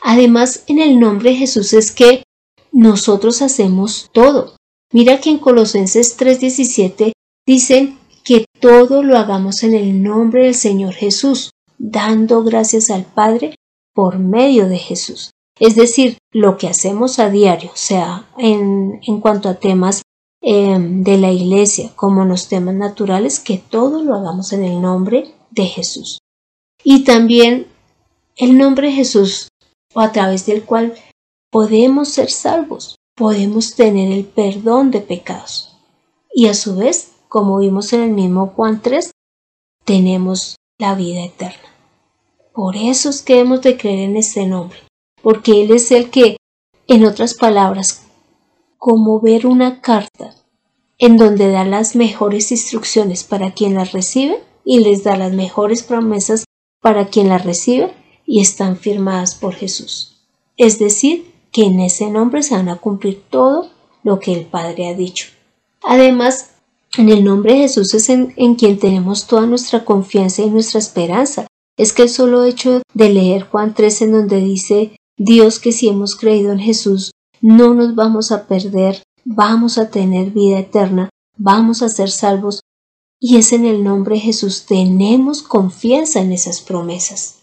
Además, 0.01 0.63
en 0.69 0.79
el 0.79 1.01
nombre 1.01 1.31
de 1.31 1.39
Jesús 1.39 1.73
es 1.73 1.91
que 1.91 2.23
nosotros 2.71 3.43
hacemos 3.43 4.11
todo. 4.13 4.55
Mira 4.93 5.21
que 5.21 5.31
en 5.31 5.39
Colosenses 5.39 6.17
3:17 6.17 7.11
dicen 7.45 7.99
todo 8.65 9.03
lo 9.03 9.19
hagamos 9.19 9.63
en 9.63 9.75
el 9.75 10.03
nombre 10.03 10.45
del 10.45 10.55
Señor 10.55 10.95
Jesús, 10.95 11.51
dando 11.77 12.43
gracias 12.43 12.89
al 12.89 13.05
Padre 13.05 13.57
por 13.93 14.19
medio 14.19 14.71
de 14.71 14.79
Jesús. 14.79 15.33
Es 15.61 15.77
decir, 15.77 16.17
lo 16.33 16.57
que 16.57 16.69
hacemos 16.69 17.19
a 17.19 17.29
diario, 17.29 17.73
sea 17.75 18.27
en, 18.39 19.03
cuanto 19.21 19.51
a 19.51 19.57
temas 19.57 20.01
eh, 20.41 20.79
de 20.81 21.19
la 21.19 21.31
iglesia 21.31 21.91
como 21.95 22.25
los 22.25 22.49
temas 22.49 22.75
naturales, 22.75 23.39
que 23.39 23.59
todo 23.59 24.03
lo 24.03 24.15
hagamos 24.15 24.55
en 24.55 24.65
el 24.65 24.81
nombre 24.81 25.35
de 25.51 25.67
Jesús. 25.67 26.21
y 26.83 27.05
también 27.05 27.67
el 28.37 28.57
nombre 28.57 28.89
de 28.89 28.95
Jesús 28.95 29.49
a 29.95 30.11
través 30.11 30.47
del 30.47 30.65
cual 30.65 30.95
podemos 31.51 32.09
ser 32.09 32.31
salvos, 32.31 32.97
podemos 33.15 33.75
tener 33.75 34.11
el 34.11 34.25
perdón 34.25 34.91
de 34.91 35.03
pecados. 35.03 35.77
Y 36.33 36.47
a 36.47 36.55
su 36.55 36.77
vez, 36.77 37.14
como 37.35 37.59
vimos 37.59 37.93
en 37.93 38.03
el 38.03 38.11
mismo 38.13 38.53
Juan 38.55 38.81
3, 38.81 39.11
tenemos 39.85 40.55
la 40.79 40.95
vida 40.95 41.25
eterna. 41.25 41.69
Por 42.53 42.77
eso 42.77 43.11
es 43.11 43.23
que 43.23 43.41
hemos 43.41 43.61
de 43.61 43.77
creer 43.77 44.09
en 44.09 44.17
este 44.17 44.47
nombre, 44.47 44.79
porque 45.21 45.65
Él 45.65 45.73
es 45.73 45.91
el 45.91 46.11
que, 46.11 46.37
en 46.87 47.05
otras 47.05 47.35
palabras, 47.35 48.07
como 48.79 49.19
ver 49.19 49.49
una 49.49 49.81
carta 49.81 50.37
en 50.99 51.17
donde 51.17 51.51
da 51.51 51.65
las 51.65 51.97
mejores 51.97 52.53
instrucciones 52.53 53.25
para 53.25 53.51
quien 53.51 53.75
las 53.75 53.91
recibe 53.91 54.39
y 54.65 54.79
les 54.79 55.03
da 55.03 55.17
las 55.17 55.33
mejores 55.33 55.83
promesas 55.83 56.45
para 56.81 57.09
quien 57.09 57.31
las 57.31 57.45
recibe 57.45 57.93
y 58.25 58.43
están 58.43 58.77
firmadas 58.77 59.35
por 59.35 59.55
Jesús. 59.55 60.21
Es 60.57 60.79
decir, 60.79 61.35
que 61.51 61.65
en 61.65 61.81
ese 61.81 62.09
nombre 62.11 62.45
se 62.45 62.55
van 62.55 62.69
a 62.69 62.77
cumplir 62.77 63.25
todo 63.29 63.71
lo 64.05 64.21
que 64.21 64.33
el 64.33 64.47
Padre 64.47 64.87
ha 64.87 64.95
dicho. 64.95 65.27
Además, 65.83 66.54
en 66.97 67.09
el 67.09 67.25
nombre 67.25 67.55
de 67.55 67.61
Jesús 67.61 67.95
es 67.95 68.09
en, 68.09 68.55
quien 68.55 68.79
tenemos 68.79 69.27
toda 69.27 69.47
nuestra 69.47 69.85
confianza 69.85 70.43
y 70.43 70.51
nuestra 70.51 70.79
esperanza. 70.79 71.47
Es 71.77 71.93
que 71.93 72.03
el 72.03 72.09
solo 72.09 72.45
hecho 72.45 72.83
de 72.93 73.09
leer 73.09 73.45
Juan 73.45 73.75
3 73.75 74.03
en 74.03 74.13
donde 74.13 74.37
dice 74.37 74.97
Dios 75.17 75.59
que 75.59 75.73
si 75.73 75.89
hemos 75.89 76.17
creído 76.17 76.53
en 76.53 76.61
Jesús 76.61 77.11
no 77.41 77.75
nos 77.75 77.95
vamos 77.95 78.33
a 78.33 78.47
perder, 78.47 79.03
vamos 79.25 79.77
a 79.77 79.91
tener 79.91 80.31
vida 80.31 80.59
eterna, 80.61 81.11
vamos 81.37 81.83
a 81.83 81.89
ser 81.89 82.11
salvos. 82.11 82.61
Y 83.19 83.37
es 83.37 83.53
en 83.53 83.65
el 83.65 83.83
nombre 83.83 84.17
de 84.17 84.21
Jesús 84.21 84.67
tenemos 84.67 85.43
confianza 85.43 86.21
en 86.21 86.33
esas 86.33 86.61
promesas. 86.61 87.43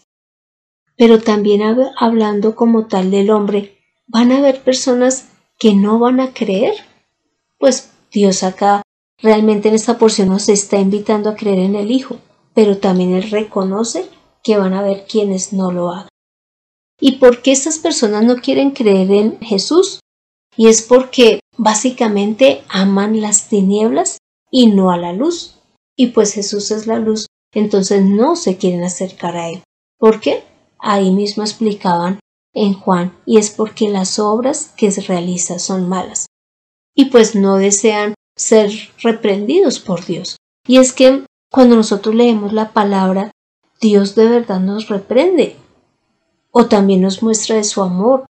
Pero 0.96 1.20
también 1.20 1.62
hablando 1.98 2.54
como 2.54 2.86
tal 2.86 3.10
del 3.10 3.30
hombre, 3.30 3.78
van 4.06 4.32
a 4.32 4.38
haber 4.38 4.62
personas 4.62 5.28
que 5.58 5.74
no 5.74 5.98
van 5.98 6.20
a 6.20 6.32
creer. 6.32 6.74
Pues 7.58 7.90
Dios 8.10 8.42
acá 8.42 8.81
realmente 9.22 9.68
en 9.68 9.74
esta 9.74 9.98
porción 9.98 10.28
nos 10.28 10.48
está 10.48 10.78
invitando 10.78 11.30
a 11.30 11.36
creer 11.36 11.60
en 11.60 11.76
el 11.76 11.90
Hijo, 11.90 12.18
pero 12.54 12.78
también 12.78 13.14
Él 13.14 13.30
reconoce 13.30 14.08
que 14.42 14.58
van 14.58 14.74
a 14.74 14.80
haber 14.80 15.06
quienes 15.06 15.52
no 15.52 15.72
lo 15.72 15.90
hagan. 15.90 16.08
¿Y 17.00 17.12
por 17.12 17.42
qué 17.42 17.52
estas 17.52 17.78
personas 17.78 18.24
no 18.24 18.36
quieren 18.36 18.72
creer 18.72 19.10
en 19.10 19.40
Jesús? 19.40 20.00
Y 20.56 20.68
es 20.68 20.82
porque 20.82 21.40
básicamente 21.56 22.62
aman 22.68 23.20
las 23.20 23.48
tinieblas 23.48 24.18
y 24.50 24.68
no 24.68 24.90
a 24.90 24.98
la 24.98 25.12
luz. 25.12 25.58
Y 25.96 26.08
pues 26.08 26.34
Jesús 26.34 26.70
es 26.70 26.86
la 26.86 26.98
luz, 26.98 27.26
entonces 27.52 28.02
no 28.04 28.36
se 28.36 28.56
quieren 28.56 28.84
acercar 28.84 29.36
a 29.36 29.48
Él. 29.48 29.62
¿Por 29.98 30.20
qué? 30.20 30.44
Ahí 30.78 31.10
mismo 31.10 31.42
explicaban 31.42 32.18
en 32.54 32.74
Juan, 32.74 33.16
y 33.24 33.38
es 33.38 33.50
porque 33.50 33.88
las 33.88 34.18
obras 34.18 34.72
que 34.76 34.90
se 34.90 35.00
realiza 35.00 35.58
son 35.58 35.88
malas. 35.88 36.26
Y 36.94 37.06
pues 37.06 37.34
no 37.34 37.56
desean 37.56 38.14
ser 38.36 38.70
reprendidos 39.02 39.78
por 39.78 40.04
Dios. 40.04 40.36
Y 40.66 40.78
es 40.78 40.92
que 40.92 41.24
cuando 41.50 41.76
nosotros 41.76 42.14
leemos 42.14 42.52
la 42.52 42.72
palabra, 42.72 43.30
Dios 43.80 44.14
de 44.14 44.28
verdad 44.28 44.60
nos 44.60 44.88
reprende 44.88 45.56
o 46.50 46.66
también 46.66 47.00
nos 47.00 47.22
muestra 47.22 47.56
de 47.56 47.64
su 47.64 47.82
amor, 47.82 48.26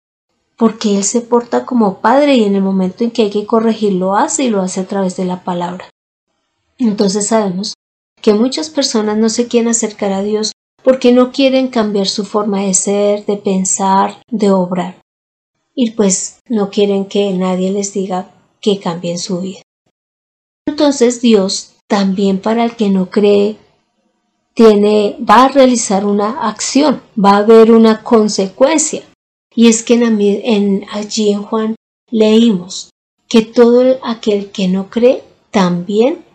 porque 0.57 0.97
Él 0.97 1.05
se 1.05 1.21
porta 1.21 1.67
como 1.67 1.99
Padre 2.01 2.37
y 2.37 2.45
en 2.45 2.57
el 2.57 2.63
momento 2.63 3.05
en 3.05 3.11
que 3.11 3.23
hay 3.23 3.31
que 3.31 3.47
corregir 3.47 3.93
lo 3.93 4.17
hace 4.17 4.45
y 4.45 4.51
lo 4.51 4.63
hace 4.63 4.81
a 4.81 4.87
través 4.87 5.17
de 5.17 5.27
la 5.27 5.45
palabra. 5.45 5.91
Entonces 6.79 7.29
sabemos 7.29 7.75
que 8.21 8.35
muchas 8.35 8.71
personas 8.71 9.19
no 9.19 9.29
se 9.29 9.49
quieren 9.49 9.69
acercar 9.69 10.13
a 10.13 10.23
Dios 10.23 10.53
porque 10.83 11.13
no 11.13 11.31
quieren 11.31 11.69
cambiar 11.69 12.07
su 12.07 12.25
forma 12.25 12.63
de 12.63 12.75
ser, 12.75 13.27
de 13.27 13.37
pensar, 13.37 14.23
de 14.29 14.51
obrar. 14.51 14.97
Y 15.75 15.91
pues 15.91 16.41
no 16.49 16.71
quieren 16.71 17.07
que 17.07 17.33
nadie 17.35 17.71
les 17.71 17.93
diga 17.93 18.31
que 18.61 18.81
cambien 18.81 19.19
su 19.19 19.41
vida. 19.41 19.66
Entonces 20.77 21.23
Dios 21.23 21.73
también 21.87 22.39
para 22.39 22.63
el 22.63 22.77
que 22.77 22.91
no 22.91 23.09
cree 23.09 23.57
tiene, 24.53 25.17
va 25.19 25.47
a 25.47 25.49
realizar 25.49 26.05
una 26.05 26.47
acción, 26.47 27.01
va 27.19 27.31
a 27.31 27.39
haber 27.39 27.73
una 27.73 28.03
consecuencia. 28.03 29.03
Y 29.55 29.69
es 29.69 29.83
que 29.83 29.95
en, 29.95 30.85
allí 30.93 31.31
en 31.31 31.43
Juan 31.43 31.77
leímos 32.11 32.91
que 33.27 33.41
todo 33.41 33.99
aquel 34.03 34.51
que 34.51 34.69
no 34.69 34.91
cree 34.91 35.25
también 35.51 36.27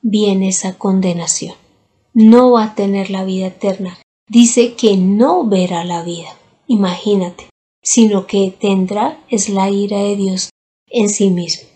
viene 0.00 0.50
esa 0.50 0.78
condenación. 0.78 1.56
No 2.12 2.52
va 2.52 2.62
a 2.62 2.74
tener 2.76 3.10
la 3.10 3.24
vida 3.24 3.48
eterna. 3.48 3.98
Dice 4.28 4.74
que 4.74 4.96
no 4.96 5.48
verá 5.48 5.82
la 5.82 6.04
vida. 6.04 6.28
Imagínate, 6.68 7.48
sino 7.82 8.28
que 8.28 8.56
tendrá 8.56 9.18
es 9.28 9.48
la 9.48 9.68
ira 9.68 9.98
de 9.98 10.14
Dios 10.14 10.50
en 10.86 11.08
sí 11.08 11.30
mismo. 11.30 11.68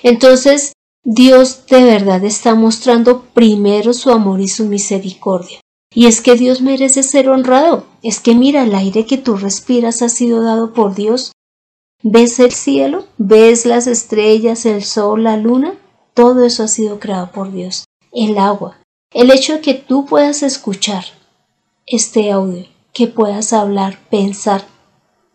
Entonces, 0.00 0.72
Dios 1.10 1.64
de 1.70 1.84
verdad 1.84 2.22
está 2.22 2.54
mostrando 2.54 3.22
primero 3.32 3.94
su 3.94 4.10
amor 4.10 4.42
y 4.42 4.48
su 4.48 4.66
misericordia. 4.66 5.58
Y 5.94 6.04
es 6.04 6.20
que 6.20 6.34
Dios 6.34 6.60
merece 6.60 7.02
ser 7.02 7.30
honrado. 7.30 7.86
Es 8.02 8.20
que 8.20 8.34
mira, 8.34 8.62
el 8.62 8.74
aire 8.74 9.06
que 9.06 9.16
tú 9.16 9.38
respiras 9.38 10.02
ha 10.02 10.10
sido 10.10 10.42
dado 10.42 10.74
por 10.74 10.94
Dios. 10.94 11.32
¿Ves 12.02 12.38
el 12.40 12.52
cielo? 12.52 13.06
¿Ves 13.16 13.64
las 13.64 13.86
estrellas, 13.86 14.66
el 14.66 14.84
sol, 14.84 15.24
la 15.24 15.38
luna? 15.38 15.78
Todo 16.12 16.44
eso 16.44 16.64
ha 16.64 16.68
sido 16.68 17.00
creado 17.00 17.32
por 17.32 17.52
Dios. 17.52 17.86
El 18.12 18.36
agua. 18.36 18.76
El 19.10 19.30
hecho 19.30 19.54
de 19.54 19.60
que 19.62 19.72
tú 19.72 20.04
puedas 20.04 20.42
escuchar 20.42 21.06
este 21.86 22.30
audio, 22.30 22.66
que 22.92 23.06
puedas 23.06 23.54
hablar, 23.54 23.98
pensar, 24.10 24.66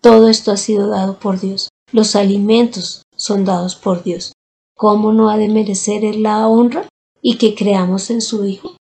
todo 0.01 0.30
esto 0.30 0.51
ha 0.51 0.58
sido 0.58 0.89
dado 0.89 1.18
por 1.18 1.39
Dios. 1.39 1.70
Los 1.92 2.15
alimentos 2.15 3.01
son 3.15 3.44
dados 3.44 3.75
por 3.75 4.03
Dios. 4.03 4.34
¿Cómo 4.75 5.13
no 5.13 5.30
ha 5.30 5.38
de 5.38 5.50
merecer 5.50 6.03
la 6.15 6.48
honra 6.48 6.88
y 7.22 7.38
que 7.38 7.56
creamos 7.56 8.10
en 8.10 8.22
su 8.22 8.46
Hijo? 8.46 8.75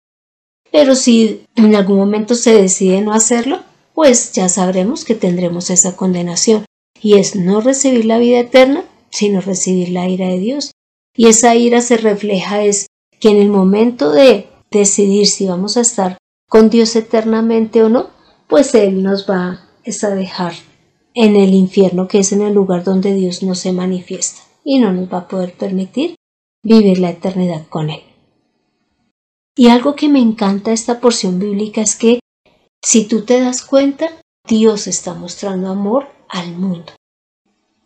Pero 0.71 0.95
si 0.95 1.45
en 1.55 1.75
algún 1.75 1.99
momento 1.99 2.35
se 2.35 2.55
decide 2.55 3.03
no 3.03 3.13
hacerlo, 3.13 3.61
pues 3.95 4.33
ya 4.33 4.49
sabremos 4.49 5.05
que 5.05 5.15
tendremos 5.15 5.71
esa 5.71 5.97
condenación, 5.97 6.65
y 7.01 7.19
es 7.19 7.37
no 7.37 7.61
recibir 7.61 8.07
la 8.07 8.19
vida 8.19 8.41
eterna, 8.41 8.85
sino 9.11 9.41
recibir 9.41 9.91
la 9.91 10.09
ira 10.09 10.29
de 10.29 10.39
Dios. 10.39 10.71
Y 11.15 11.29
esa 11.29 11.55
ira 11.55 11.83
se 11.83 11.99
refleja 11.99 12.63
es 12.63 12.87
que 13.21 13.29
en 13.29 13.37
el 13.37 13.51
momento 13.51 14.13
de 14.13 14.49
decidir 14.71 15.27
si 15.27 15.47
vamos 15.47 15.77
a 15.77 15.83
estar 15.83 16.17
con 16.49 16.71
Dios 16.71 16.97
eternamente 16.97 17.83
o 17.83 17.89
no, 17.89 18.09
pues 18.49 18.75
Él 18.75 19.03
nos 19.03 19.29
va 19.29 19.69
a 19.85 20.09
dejar 20.15 20.55
en 21.15 21.37
el 21.37 21.53
infierno, 21.53 22.09
que 22.09 22.21
es 22.21 22.33
en 22.33 22.41
el 22.41 22.55
lugar 22.55 22.85
donde 22.85 23.15
Dios 23.15 23.43
no 23.43 23.55
se 23.55 23.73
manifiesta 23.73 24.41
y 24.65 24.79
no 24.79 24.93
nos 24.93 25.13
va 25.13 25.19
a 25.19 25.29
poder 25.29 25.55
permitir 25.57 26.17
vivir 26.65 26.99
la 26.99 27.11
eternidad 27.11 27.67
con 27.69 27.91
Él. 27.91 28.03
Y 29.57 29.69
algo 29.69 29.95
que 29.95 30.09
me 30.09 30.21
encanta 30.21 30.73
esta 30.73 31.01
porción 31.01 31.39
bíblica 31.39 31.83
es 31.83 31.97
que, 31.97 32.21
si 32.83 33.07
tú 33.07 33.25
te 33.25 33.41
das 33.41 33.63
cuenta, 33.63 34.09
Dios 34.49 34.87
está 34.87 35.15
mostrando 35.15 35.69
amor 35.69 36.09
al 36.29 36.57
mundo, 36.57 36.93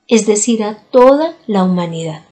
es 0.06 0.26
decir, 0.26 0.62
a 0.62 0.84
toda 0.90 1.36
la 1.46 1.64
humanidad. 1.64 2.24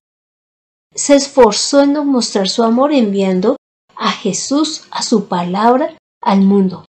Se 0.94 1.16
esforzó 1.16 1.82
en 1.82 1.94
mostrar 2.06 2.48
su 2.48 2.62
amor 2.62 2.92
enviando 2.92 3.56
a 3.96 4.12
Jesús, 4.12 4.84
a 4.90 5.02
su 5.02 5.26
palabra, 5.26 5.96
al 6.22 6.40
mundo, 6.40 6.84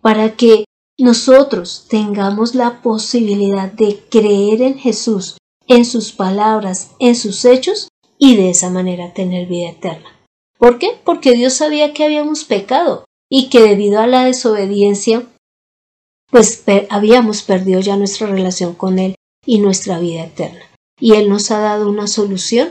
para 0.00 0.34
que 0.36 0.64
nosotros 0.98 1.86
tengamos 1.88 2.54
la 2.54 2.80
posibilidad 2.82 3.70
de 3.70 4.02
creer 4.10 4.62
en 4.62 4.78
Jesús 4.78 5.37
en 5.68 5.84
sus 5.84 6.12
palabras, 6.12 6.92
en 6.98 7.14
sus 7.14 7.44
hechos 7.44 7.88
y 8.18 8.36
de 8.36 8.50
esa 8.50 8.70
manera 8.70 9.12
tener 9.12 9.46
vida 9.46 9.68
eterna. 9.68 10.10
¿Por 10.58 10.78
qué? 10.78 10.98
Porque 11.04 11.34
Dios 11.34 11.52
sabía 11.52 11.92
que 11.92 12.04
habíamos 12.04 12.44
pecado 12.44 13.04
y 13.30 13.48
que 13.50 13.60
debido 13.60 14.00
a 14.00 14.06
la 14.06 14.24
desobediencia, 14.24 15.26
pues 16.30 16.64
habíamos 16.90 17.42
perdido 17.42 17.80
ya 17.80 17.96
nuestra 17.96 18.26
relación 18.26 18.74
con 18.74 18.98
Él 18.98 19.14
y 19.46 19.60
nuestra 19.60 20.00
vida 20.00 20.24
eterna. 20.24 20.64
Y 20.98 21.12
Él 21.12 21.28
nos 21.28 21.50
ha 21.50 21.58
dado 21.58 21.88
una 21.88 22.08
solución 22.08 22.70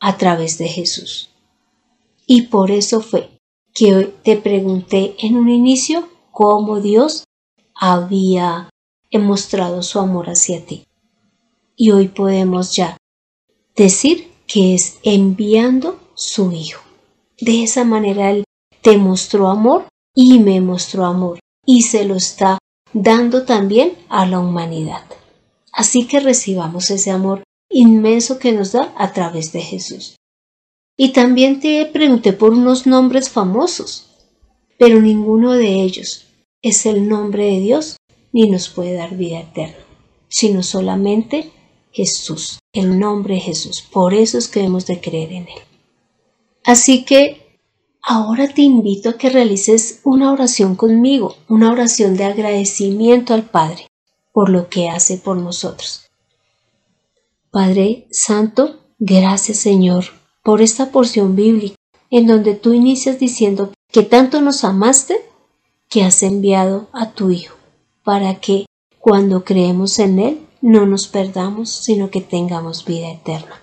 a 0.00 0.16
través 0.16 0.58
de 0.58 0.68
Jesús. 0.68 1.30
Y 2.26 2.42
por 2.42 2.70
eso 2.70 3.00
fue 3.00 3.30
que 3.74 3.94
hoy 3.94 4.14
te 4.24 4.36
pregunté 4.36 5.14
en 5.18 5.36
un 5.36 5.48
inicio 5.48 6.08
cómo 6.32 6.80
Dios 6.80 7.24
había 7.74 8.70
mostrado 9.12 9.82
su 9.82 9.98
amor 9.98 10.30
hacia 10.30 10.64
ti 10.64 10.84
y 11.80 11.92
hoy 11.92 12.08
podemos 12.08 12.76
ya 12.76 12.98
decir 13.74 14.30
que 14.46 14.74
es 14.74 14.98
enviando 15.02 15.98
su 16.14 16.52
Hijo. 16.52 16.82
De 17.40 17.62
esa 17.62 17.84
manera 17.84 18.30
Él 18.30 18.44
te 18.82 18.98
mostró 18.98 19.48
amor 19.48 19.86
y 20.14 20.40
me 20.40 20.60
mostró 20.60 21.06
amor 21.06 21.38
y 21.64 21.80
se 21.80 22.04
lo 22.04 22.16
está 22.16 22.58
dando 22.92 23.46
también 23.46 23.94
a 24.10 24.26
la 24.26 24.40
humanidad. 24.40 25.06
Así 25.72 26.06
que 26.06 26.20
recibamos 26.20 26.90
ese 26.90 27.12
amor 27.12 27.44
inmenso 27.70 28.38
que 28.38 28.52
nos 28.52 28.72
da 28.72 28.92
a 28.98 29.14
través 29.14 29.50
de 29.52 29.62
Jesús. 29.62 30.16
Y 30.98 31.14
también 31.14 31.60
te 31.60 31.86
pregunté 31.86 32.34
por 32.34 32.52
unos 32.52 32.86
nombres 32.86 33.30
famosos. 33.30 34.06
pero 34.78 35.00
ninguno 35.00 35.52
de 35.52 35.82
ellos 35.82 36.26
es 36.62 36.84
el 36.84 37.08
nombre 37.08 37.44
de 37.44 37.60
Dios 37.60 37.96
ni 38.32 38.50
nos 38.50 38.68
puede 38.68 38.94
dar 38.94 39.16
vida 39.16 39.40
eterna, 39.40 39.84
sino 40.28 40.62
solamente 40.62 41.52
Jesús, 41.92 42.58
el 42.72 42.98
nombre 42.98 43.34
de 43.34 43.40
Jesús. 43.40 43.82
Por 43.82 44.14
eso 44.14 44.38
es 44.38 44.48
que 44.48 44.60
debemos 44.60 44.86
de 44.86 45.00
creer 45.00 45.32
en 45.32 45.48
Él. 45.48 45.62
Así 46.64 47.04
que 47.04 47.58
ahora 48.02 48.48
te 48.48 48.62
invito 48.62 49.10
a 49.10 49.18
que 49.18 49.30
realices 49.30 50.00
una 50.04 50.32
oración 50.32 50.76
conmigo, 50.76 51.36
una 51.48 51.70
oración 51.70 52.16
de 52.16 52.24
agradecimiento 52.24 53.34
al 53.34 53.44
Padre 53.44 53.88
por 54.32 54.48
lo 54.48 54.68
que 54.68 54.88
hace 54.88 55.18
por 55.18 55.36
nosotros. 55.36 56.06
Padre 57.50 58.06
Santo, 58.10 58.80
gracias 58.98 59.58
Señor 59.58 60.04
por 60.42 60.62
esta 60.62 60.92
porción 60.92 61.34
bíblica 61.34 61.76
en 62.10 62.26
donde 62.26 62.54
tú 62.54 62.72
inicias 62.72 63.18
diciendo 63.18 63.72
que 63.90 64.02
tanto 64.02 64.40
nos 64.40 64.64
amaste 64.64 65.20
que 65.88 66.04
has 66.04 66.22
enviado 66.22 66.88
a 66.92 67.10
tu 67.12 67.30
Hijo 67.30 67.56
para 68.04 68.40
que 68.40 68.66
cuando 68.98 69.44
creemos 69.44 69.98
en 69.98 70.18
Él 70.18 70.46
no 70.60 70.86
nos 70.86 71.08
perdamos, 71.08 71.70
sino 71.70 72.10
que 72.10 72.20
tengamos 72.20 72.84
vida 72.84 73.10
eterna. 73.10 73.62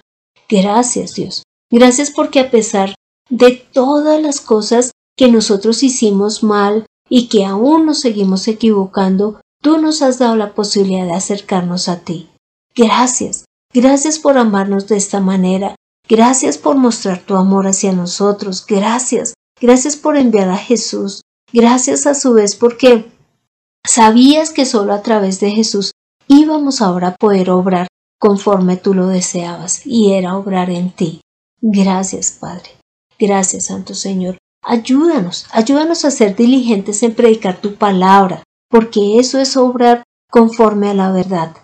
Gracias 0.50 1.16
Dios. 1.16 1.44
Gracias 1.70 2.12
porque 2.12 2.40
a 2.40 2.52
pesar 2.52 2.96
de 3.30 3.52
todas 3.52 4.22
las 4.22 4.40
cosas 4.40 4.92
que 5.18 5.30
nosotros 5.30 5.84
hicimos 5.84 6.44
mal 6.44 6.86
y 7.10 7.28
que 7.28 7.46
aún 7.46 7.86
nos 7.86 8.00
seguimos 8.00 8.48
equivocando, 8.48 9.42
tú 9.62 9.78
nos 9.78 10.02
has 10.02 10.20
dado 10.20 10.36
la 10.36 10.54
posibilidad 10.54 11.06
de 11.06 11.14
acercarnos 11.14 11.90
a 11.90 12.00
ti. 12.00 12.30
Gracias. 12.76 13.46
Gracias 13.74 14.20
por 14.20 14.38
amarnos 14.38 14.88
de 14.88 14.98
esta 14.98 15.20
manera. 15.20 15.76
Gracias 16.08 16.58
por 16.58 16.78
mostrar 16.78 17.20
tu 17.26 17.36
amor 17.36 17.68
hacia 17.68 17.92
nosotros. 17.92 18.66
Gracias. 18.66 19.34
Gracias 19.60 19.96
por 19.96 20.16
enviar 20.16 20.50
a 20.50 20.58
Jesús. 20.58 21.22
Gracias 21.52 22.08
a 22.08 22.14
su 22.14 22.34
vez 22.34 22.56
porque 22.56 23.12
sabías 23.86 24.52
que 24.52 24.66
solo 24.66 24.94
a 24.94 25.02
través 25.02 25.40
de 25.40 25.52
Jesús 25.52 25.92
íbamos 26.28 26.82
ahora 26.82 27.10
a 27.10 27.16
poder 27.16 27.50
obrar 27.50 27.88
conforme 28.20 28.78
tú 28.78 28.94
lo 28.94 29.08
deseabas 29.08 29.86
y 29.86 30.14
era 30.14 30.38
obrar 30.38 30.70
en 30.70 30.92
ti. 30.92 31.22
Gracias, 31.62 32.32
Padre. 32.40 32.72
Gracias, 33.20 33.66
Santo 33.66 33.94
Señor. 33.94 34.38
Ayúdanos, 34.64 35.46
ayúdanos 35.52 36.04
a 36.06 36.12
ser 36.12 36.36
diligentes 36.36 37.02
en 37.04 37.16
predicar 37.16 37.62
tu 37.62 37.76
palabra, 37.76 38.44
porque 38.70 39.20
eso 39.20 39.40
es 39.40 39.56
obrar 39.56 40.04
conforme 40.30 40.90
a 40.90 40.94
la 40.94 41.12
verdad, 41.12 41.56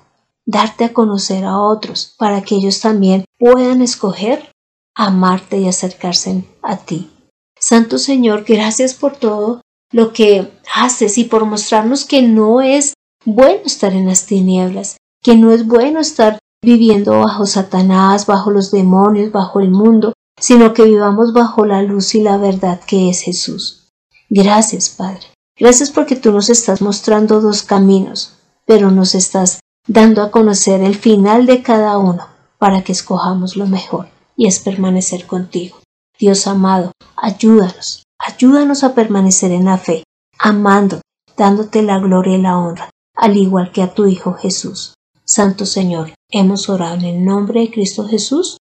darte 0.45 0.85
a 0.85 0.93
conocer 0.93 1.43
a 1.43 1.59
otros, 1.59 2.15
para 2.17 2.41
que 2.41 2.55
ellos 2.55 2.79
también 2.79 3.25
puedan 3.37 3.81
escoger 3.81 4.51
amarte 4.95 5.57
y 5.57 5.67
acercarse 5.67 6.45
a 6.61 6.77
ti. 6.77 7.11
Santo 7.59 7.97
Señor, 7.97 8.45
gracias 8.47 8.93
por 8.93 9.15
todo 9.15 9.61
lo 9.91 10.13
que 10.13 10.51
haces 10.73 11.17
y 11.17 11.25
por 11.25 11.45
mostrarnos 11.45 12.05
que 12.05 12.21
no 12.21 12.61
es 12.61 12.93
bueno 13.25 13.61
estar 13.65 13.93
en 13.93 14.07
las 14.07 14.25
tinieblas, 14.25 14.97
que 15.21 15.35
no 15.35 15.51
es 15.51 15.65
bueno 15.65 15.99
estar 15.99 16.39
viviendo 16.61 17.19
bajo 17.19 17.45
Satanás, 17.45 18.25
bajo 18.25 18.51
los 18.51 18.71
demonios, 18.71 19.31
bajo 19.31 19.59
el 19.59 19.69
mundo, 19.71 20.13
sino 20.39 20.73
que 20.73 20.83
vivamos 20.83 21.33
bajo 21.33 21.65
la 21.65 21.81
luz 21.81 22.15
y 22.15 22.21
la 22.21 22.37
verdad 22.37 22.79
que 22.85 23.09
es 23.09 23.21
Jesús. 23.21 23.89
Gracias, 24.29 24.89
Padre. 24.89 25.27
Gracias 25.57 25.91
porque 25.91 26.15
tú 26.15 26.31
nos 26.31 26.49
estás 26.49 26.81
mostrando 26.81 27.39
dos 27.39 27.61
caminos, 27.61 28.37
pero 28.65 28.89
nos 28.91 29.13
estás 29.13 29.59
dando 29.87 30.23
a 30.23 30.31
conocer 30.31 30.81
el 30.81 30.95
final 30.95 31.45
de 31.45 31.61
cada 31.61 31.97
uno 31.97 32.27
para 32.57 32.83
que 32.83 32.93
escojamos 32.93 33.55
lo 33.55 33.67
mejor 33.67 34.07
y 34.35 34.47
es 34.47 34.59
permanecer 34.59 35.27
contigo. 35.27 35.77
Dios 36.17 36.47
amado, 36.47 36.91
ayúdanos, 37.15 38.03
ayúdanos 38.17 38.83
a 38.83 38.95
permanecer 38.95 39.51
en 39.51 39.65
la 39.65 39.77
fe, 39.77 40.03
amando, 40.39 41.01
dándote 41.37 41.81
la 41.81 41.99
gloria 41.99 42.37
y 42.37 42.41
la 42.41 42.57
honra, 42.57 42.89
al 43.15 43.37
igual 43.37 43.71
que 43.71 43.81
a 43.81 43.93
tu 43.93 44.07
Hijo 44.07 44.33
Jesús. 44.33 44.93
Santo 45.25 45.65
Señor, 45.65 46.13
hemos 46.29 46.69
orado 46.69 46.95
en 46.95 47.03
el 47.05 47.25
nombre 47.25 47.61
de 47.61 47.71
Cristo 47.71 48.07
Jesús. 48.07 48.57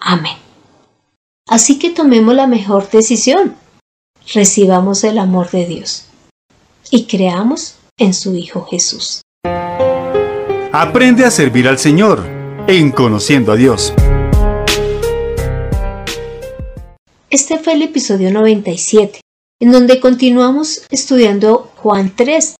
Amén. 0.00 0.36
Así 1.48 1.78
que 1.78 1.90
tomemos 1.90 2.34
la 2.34 2.46
mejor 2.46 2.88
decisión. 2.90 3.56
Recibamos 4.32 5.04
el 5.04 5.18
amor 5.18 5.50
de 5.50 5.66
Dios 5.66 6.06
y 6.90 7.06
creamos 7.06 7.76
en 7.96 8.14
su 8.14 8.34
Hijo 8.34 8.64
Jesús. 8.64 9.22
Aprende 10.72 11.24
a 11.24 11.30
servir 11.30 11.68
al 11.68 11.78
Señor 11.78 12.24
en 12.66 12.90
conociendo 12.90 13.52
a 13.52 13.56
Dios. 13.56 13.92
Este 17.30 17.58
fue 17.58 17.74
el 17.74 17.82
episodio 17.82 18.32
97, 18.32 19.20
en 19.60 19.72
donde 19.72 20.00
continuamos 20.00 20.82
estudiando 20.90 21.70
Juan 21.76 22.12
3. 22.14 22.56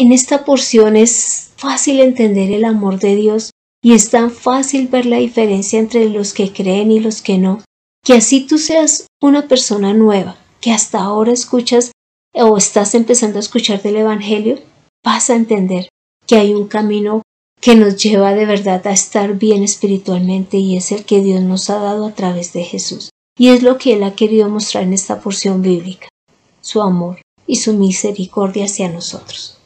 En 0.00 0.12
esta 0.12 0.44
porción 0.44 0.94
es 0.94 1.50
fácil 1.56 1.98
entender 1.98 2.52
el 2.52 2.64
amor 2.64 3.00
de 3.00 3.16
Dios 3.16 3.50
y 3.82 3.94
es 3.94 4.10
tan 4.10 4.30
fácil 4.30 4.86
ver 4.86 5.06
la 5.06 5.16
diferencia 5.16 5.80
entre 5.80 6.08
los 6.08 6.32
que 6.32 6.52
creen 6.52 6.92
y 6.92 7.00
los 7.00 7.20
que 7.20 7.36
no, 7.36 7.64
que 8.04 8.12
así 8.12 8.46
tú 8.46 8.58
seas 8.58 9.08
una 9.20 9.48
persona 9.48 9.94
nueva, 9.94 10.36
que 10.60 10.70
hasta 10.70 11.00
ahora 11.00 11.32
escuchas 11.32 11.90
o 12.32 12.56
estás 12.56 12.94
empezando 12.94 13.38
a 13.38 13.40
escuchar 13.40 13.82
del 13.82 13.96
Evangelio, 13.96 14.60
vas 15.04 15.30
a 15.30 15.34
entender 15.34 15.88
que 16.28 16.36
hay 16.36 16.54
un 16.54 16.68
camino 16.68 17.22
que 17.60 17.74
nos 17.74 17.96
lleva 18.00 18.34
de 18.34 18.46
verdad 18.46 18.86
a 18.86 18.92
estar 18.92 19.36
bien 19.36 19.64
espiritualmente 19.64 20.58
y 20.58 20.76
es 20.76 20.92
el 20.92 21.04
que 21.06 21.22
Dios 21.22 21.40
nos 21.40 21.70
ha 21.70 21.80
dado 21.80 22.06
a 22.06 22.14
través 22.14 22.52
de 22.52 22.62
Jesús. 22.62 23.10
Y 23.36 23.48
es 23.48 23.64
lo 23.64 23.78
que 23.78 23.94
Él 23.94 24.04
ha 24.04 24.14
querido 24.14 24.48
mostrar 24.48 24.84
en 24.84 24.92
esta 24.92 25.20
porción 25.20 25.60
bíblica, 25.60 26.06
su 26.60 26.82
amor 26.82 27.20
y 27.48 27.56
su 27.56 27.72
misericordia 27.72 28.66
hacia 28.66 28.88
nosotros. 28.88 29.57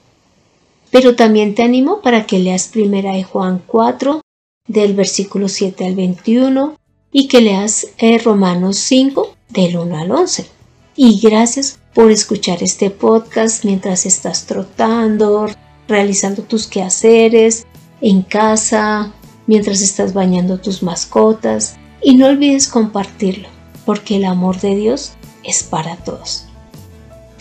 Pero 0.93 1.17
también 1.17 1.55
te 1.55 1.63
animo 1.63 2.03
para 2.03 2.27
que 2.27 2.39
leas 2.39 2.69
primera 2.69 3.13
de 3.13 3.25
Juan 3.25 3.63
4, 3.67 4.21
del 4.69 4.93
versículo 4.95 5.49
7 5.49 5.87
al 5.87 5.97
21, 5.97 6.77
y 7.11 7.29
que 7.29 7.41
leas 7.41 7.89
eh, 7.97 8.19
Romanos 8.19 8.77
5 8.77 9.35
del 9.49 9.79
1 9.79 9.97
al 9.97 10.13
11. 10.13 10.47
Y 10.95 11.19
gracias 11.19 11.81
por 11.95 12.11
escuchar 12.11 12.63
este 12.63 12.91
podcast 12.91 13.65
mientras 13.65 14.05
estás 14.05 14.45
trotando, 14.45 15.47
realizando 15.89 16.43
tus 16.43 16.67
quehaceres, 16.67 17.67
en 18.03 18.21
casa, 18.21 19.15
mientras 19.47 19.81
estás 19.81 20.13
bañando 20.13 20.61
tus 20.61 20.83
mascotas. 20.83 21.77
Y 22.03 22.17
no 22.17 22.27
olvides 22.27 22.69
compartirlo, 22.69 23.49
porque 23.87 24.17
el 24.17 24.27
amor 24.27 24.61
de 24.61 24.77
Dios 24.77 25.13
es 25.43 25.63
para 25.63 25.97
todos. 25.97 26.52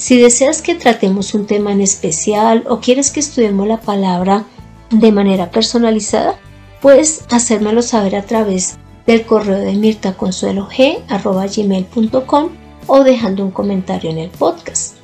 Si 0.02 0.18
deseas 0.18 0.62
que 0.64 0.74
tratemos 0.74 1.36
un 1.36 1.46
tema 1.46 1.72
en 1.72 1.80
especial 1.80 2.64
o 2.68 2.80
quieres 2.80 3.12
que 3.12 3.20
estudiemos 3.20 3.68
la 3.68 3.80
palabra 3.80 4.46
de 4.90 5.12
manera 5.12 5.52
personalizada, 5.52 6.40
puedes 6.82 7.22
hacérmelo 7.30 7.84
saber 7.84 8.16
a 8.16 8.24
través 8.24 8.78
del 9.06 9.28
correo 9.28 9.60
de 9.60 9.76
mirtaconsuelog.com 9.76 12.50
o 12.88 13.04
dejando 13.04 13.46
un 13.46 13.52
comentario 13.52 14.10
en 14.10 14.18
el 14.18 14.32
podcast. 14.32 14.96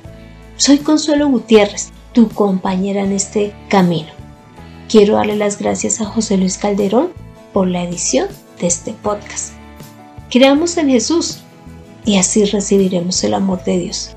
Soy 0.56 0.78
Consuelo 0.78 1.28
Gutiérrez, 1.28 1.92
tu 2.12 2.28
compañera 2.28 3.04
en 3.04 3.12
este 3.12 3.54
camino. 3.68 4.08
Quiero 4.88 5.14
darle 5.14 5.36
las 5.36 5.60
gracias 5.60 6.00
a 6.00 6.06
José 6.06 6.38
Luis 6.38 6.58
Calderón 6.58 7.10
por 7.52 7.68
la 7.68 7.84
edición 7.84 8.26
de 8.60 8.66
este 8.66 8.94
podcast. 8.94 9.52
Creamos 10.28 10.76
en 10.76 10.88
Jesús 10.88 11.38
y 12.04 12.16
así 12.16 12.44
recibiremos 12.46 13.22
el 13.22 13.34
amor 13.34 13.62
de 13.62 13.78
Dios. 13.78 14.16